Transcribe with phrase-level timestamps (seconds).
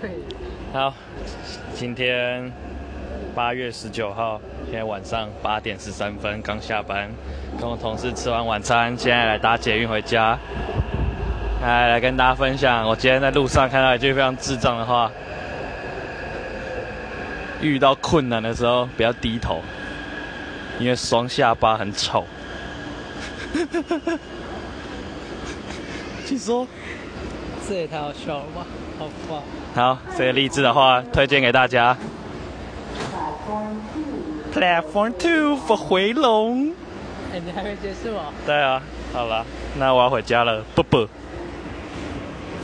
[0.00, 0.10] 对，
[0.72, 0.92] 好，
[1.74, 2.50] 今天
[3.34, 7.10] 八月十九号，现在晚上八点十三分，刚下班，
[7.58, 10.38] 跟我同事吃完晚餐，现在来搭捷运回家。
[11.62, 15.10] 来来跟大家分享，我今天在路上看到一句非常智障的话：
[17.62, 19.62] 遇到困难的时候不要低头，
[20.78, 22.24] 因为双下巴很丑。
[26.26, 26.66] 据说，
[27.68, 28.64] 这也太好笑了吧，
[28.98, 29.42] 好棒。
[29.74, 31.96] 好，这个励志的话推荐给大家。
[34.54, 36.72] Platform Two for 回笼。
[37.32, 38.32] 哎，你还没结束啊？
[38.46, 38.80] 对啊，
[39.12, 39.44] 好了，
[39.78, 41.08] 那我要回家了，啵啵。